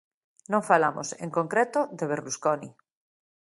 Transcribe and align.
Non 0.51 0.67
falamos, 0.69 1.07
en 1.25 1.29
concreto, 1.37 1.79
de 1.97 2.05
Berlusconi. 2.11 2.69